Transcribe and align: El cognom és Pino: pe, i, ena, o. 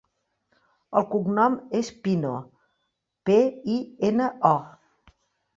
El 1.01 1.05
cognom 1.11 1.57
és 1.81 1.91
Pino: 2.07 2.33
pe, 3.31 3.37
i, 3.75 3.77
ena, 4.11 4.31
o. 4.55 5.15